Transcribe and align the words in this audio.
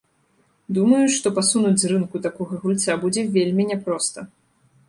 Думаю, 0.77 1.01
што 1.15 1.33
пасунуць 1.37 1.75
з 1.83 1.91
рынку 1.93 2.21
такога 2.25 2.53
гульца 2.65 2.99
будзе 3.05 3.29
вельмі 3.37 3.63
няпроста. 3.75 4.19